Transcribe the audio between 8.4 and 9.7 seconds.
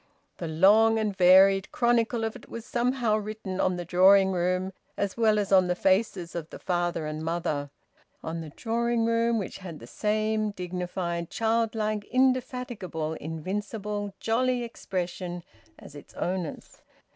the drawing room which